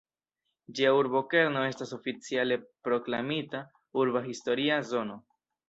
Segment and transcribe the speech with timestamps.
[0.79, 2.59] Ĝia urbokerno estas oficiale
[2.89, 3.63] proklamita
[4.05, 5.23] "Urba historia zono".